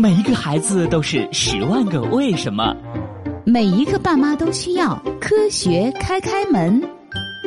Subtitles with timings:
[0.00, 2.72] 每一个孩子都是十万个为什么，
[3.44, 6.80] 每一个爸妈都需要科学开开门。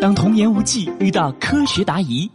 [0.01, 2.29] 当童言无忌遇到科学答疑，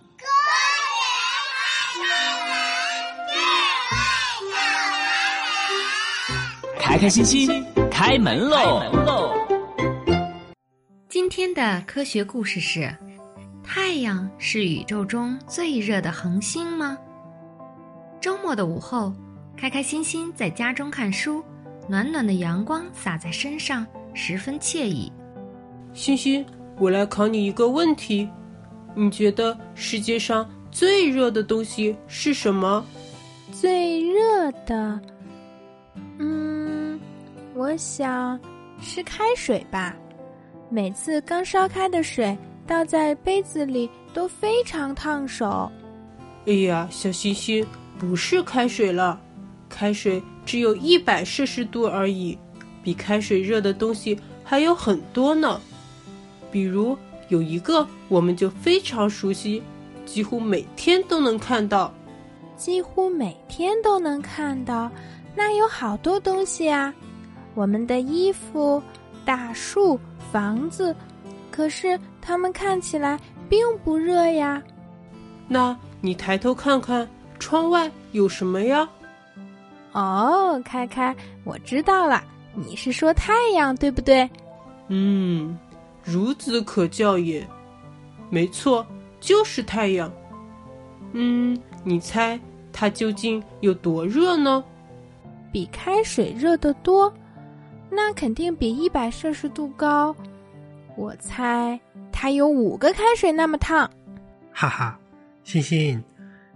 [6.80, 8.80] 开开心心开门喽！
[11.10, 12.90] 今天的科学故事是：
[13.62, 16.96] 太阳是宇宙中最热的恒星吗？
[18.18, 19.12] 周末的午后。
[19.56, 21.42] 开开心心在家中看书，
[21.88, 25.10] 暖暖的阳光洒在身上，十分惬意。
[25.94, 26.44] 欣欣，
[26.78, 28.28] 我来考你一个问题：
[28.94, 32.84] 你觉得世界上最热的东西是什么？
[33.50, 35.00] 最热的，
[36.18, 37.00] 嗯，
[37.54, 38.38] 我想
[38.78, 39.96] 是开水吧。
[40.68, 45.70] 每次刚烧开的水倒在杯子里都非常烫手。
[46.46, 47.66] 哎呀，小欣欣，
[47.98, 49.18] 不是开水了。
[49.76, 52.38] 开水只有一百摄氏度而已，
[52.82, 55.60] 比开水热的东西还有很多呢。
[56.50, 56.96] 比如
[57.28, 59.62] 有一个我们就非常熟悉，
[60.06, 61.92] 几乎每天都能看到。
[62.56, 64.90] 几乎每天都能看到，
[65.34, 66.94] 那有好多东西啊！
[67.54, 68.82] 我们的衣服、
[69.26, 70.00] 大树、
[70.32, 70.96] 房子，
[71.50, 74.62] 可是它们看起来并不热呀。
[75.46, 77.06] 那你抬头看看
[77.38, 78.88] 窗外有什么呀？
[79.96, 82.22] 哦，开开，我知道了，
[82.54, 84.28] 你是说太阳对不对？
[84.88, 85.58] 嗯，
[86.04, 87.46] 孺子可教也。
[88.28, 88.86] 没错，
[89.20, 90.12] 就是太阳。
[91.12, 92.38] 嗯，你猜
[92.74, 94.62] 它究竟有多热呢？
[95.50, 97.10] 比开水热得多，
[97.88, 100.14] 那肯定比一百摄氏度高。
[100.94, 101.80] 我猜
[102.12, 103.90] 它有五个开水那么烫。
[104.52, 104.98] 哈哈，
[105.42, 106.04] 欣欣，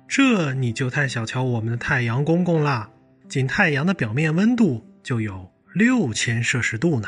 [0.07, 2.91] 这你就太小瞧我们的太阳公公啦。
[3.31, 7.07] 仅太阳的表面温度就有六千摄氏度呢，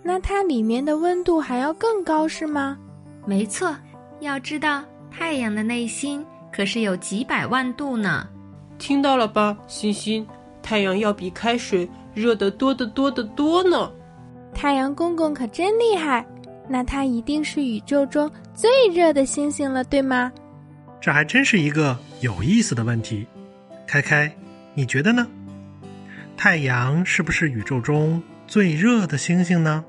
[0.00, 2.78] 那它里面的温度还要更高是吗？
[3.26, 3.76] 没错，
[4.20, 8.28] 要知道太阳的内心可是有几百万度呢。
[8.78, 10.24] 听到了吧，星星，
[10.62, 13.90] 太阳要比开水热得多得多得多呢。
[14.54, 16.24] 太阳公公可真厉害，
[16.68, 20.30] 那它一定是宇宙中最热的星星了，对吗？
[21.00, 23.26] 这还真是一个有意思的问题，
[23.84, 24.32] 开开，
[24.72, 25.26] 你觉得呢？
[26.36, 29.84] 太阳是不是宇宙中最热的星星呢？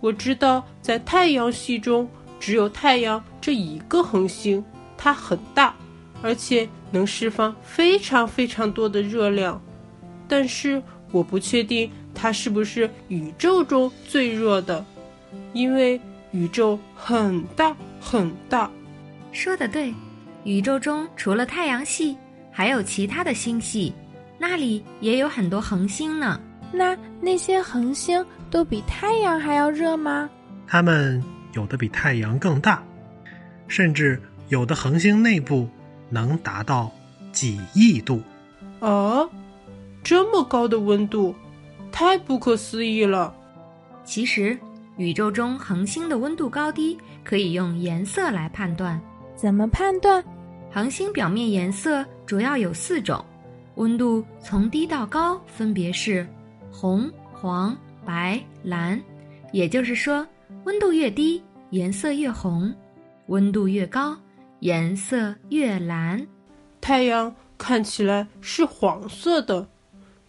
[0.00, 2.08] 我知道，在太阳系中
[2.38, 4.64] 只有太阳这一个恒星，
[4.96, 5.74] 它很大，
[6.22, 9.60] 而且能释放非常非常多的热量。
[10.28, 10.80] 但是
[11.10, 14.84] 我不确定它是不是宇宙中最热的，
[15.52, 18.70] 因为宇宙很大很大。
[19.32, 19.92] 说的对，
[20.44, 22.16] 宇宙中除了太阳系，
[22.52, 23.92] 还有其他的星系。
[24.38, 26.40] 那里也有很多恒星呢。
[26.72, 30.28] 那那些恒星都比太阳还要热吗？
[30.66, 31.22] 它们
[31.52, 32.82] 有的比太阳更大，
[33.68, 35.68] 甚至有的恒星内部
[36.10, 36.90] 能达到
[37.30, 38.20] 几亿度。
[38.80, 39.28] 啊，
[40.02, 41.34] 这么高的温度，
[41.92, 43.32] 太不可思议了！
[44.04, 44.58] 其实，
[44.96, 49.00] 宇宙中恒星的温度高低可以用颜色来判断。
[49.36, 50.22] 怎么判断？
[50.72, 53.24] 恒星表面颜色主要有四种。
[53.76, 56.26] 温度从低到高分别是
[56.70, 59.00] 红、黄、白、蓝，
[59.52, 60.26] 也就是说，
[60.64, 62.72] 温度越低，颜色越红；
[63.26, 64.16] 温度越高，
[64.60, 66.24] 颜色越蓝。
[66.80, 69.66] 太阳看起来是黄色的，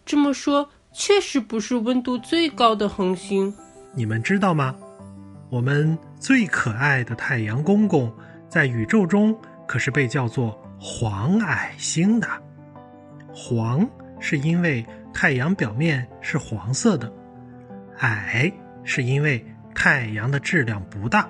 [0.04, 3.52] 这么说确实不是温度最高的恒星。
[3.94, 4.74] 你们知道吗？
[5.50, 8.12] 我们最可爱的太阳公公，
[8.48, 9.36] 在宇宙中
[9.66, 12.26] 可是被叫做黄矮星的。
[13.38, 13.86] 黄
[14.18, 14.82] 是因为
[15.12, 17.12] 太阳表面是黄色的，
[17.98, 18.50] 矮
[18.82, 21.28] 是因为太阳的质量不大，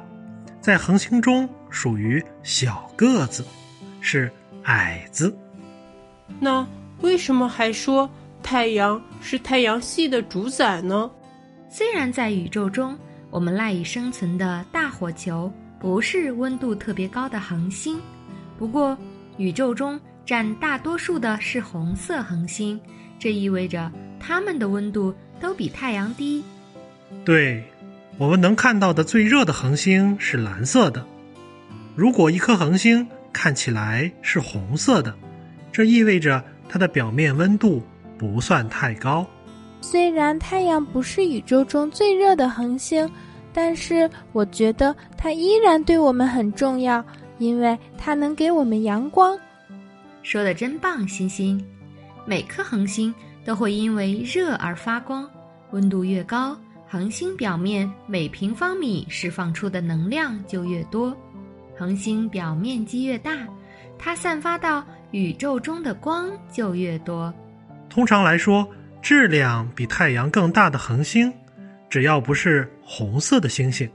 [0.60, 3.44] 在恒星中属于小个子，
[4.00, 4.30] 是
[4.62, 5.36] 矮子。
[6.38, 6.64] 那
[7.00, 8.08] 为什么还说
[8.40, 11.10] 太阳是太阳系的主宰呢？
[11.68, 12.96] 虽然在宇宙中，
[13.30, 18.00] 我们赖以生存的大火球不是温度特别高的恒星，
[18.56, 18.96] 不过
[19.38, 20.00] 宇宙中。
[20.26, 22.80] 占大多数的是红色恒星，
[23.16, 26.42] 这意味着它们的温度都比太阳低。
[27.24, 27.62] 对，
[28.18, 31.06] 我们能看到的最热的恒星是蓝色的。
[31.94, 35.14] 如果一颗恒星看起来是红色的，
[35.70, 37.80] 这意味着它的表面温度
[38.18, 39.24] 不算太高。
[39.80, 43.08] 虽然太阳不是宇宙中最热的恒星，
[43.52, 47.04] 但是我觉得它依然对我们很重要，
[47.38, 49.38] 因为它能给我们阳光。
[50.26, 51.64] 说的真棒，星星！
[52.24, 53.14] 每颗恒星
[53.44, 55.24] 都会因为热而发光。
[55.70, 56.58] 温度越高，
[56.88, 61.16] 恒星表面每平方米释放出的能量就越多。
[61.78, 63.46] 恒星表面积越大，
[63.96, 67.32] 它散发到宇宙中的光就越多。
[67.88, 68.68] 通常来说，
[69.00, 71.32] 质量比太阳更大的恒星，
[71.88, 73.88] 只要不是红色的星星，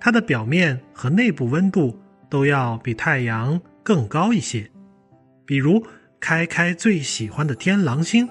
[0.00, 1.96] 它的表面和内部温度
[2.28, 4.68] 都要比太阳更高一些。
[5.44, 5.82] 比如，
[6.20, 8.28] 开开最喜欢的天狼星，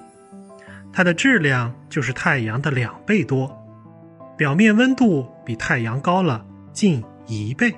[0.93, 3.51] 它的质量就是太阳的两倍多，
[4.37, 7.75] 表面温度比太阳高了近一倍。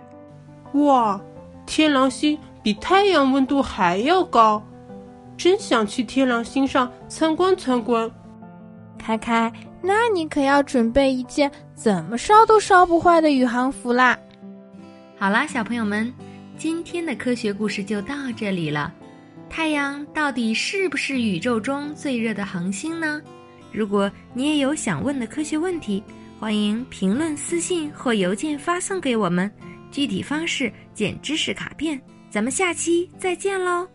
[0.73, 1.19] 哇，
[1.65, 4.63] 天狼星比太阳温度还要高，
[5.35, 8.09] 真想去天狼星上参观参观。
[8.97, 9.51] 开开，
[9.81, 14.17] 那你可要准备一件怎么烧都烧不坏的宇航服啦！
[15.17, 16.13] 好啦，小朋友们，
[16.57, 18.93] 今天的科学故事就到这里了。
[19.55, 23.21] 太阳到底是不是宇宙中最热的恒星呢？
[23.71, 26.03] 如果你也有想问的科学问题，
[26.39, 29.49] 欢迎评论、私信或邮件发送给我们。
[29.91, 32.01] 具体方式见知识卡片。
[32.31, 33.87] 咱们下期再见喽！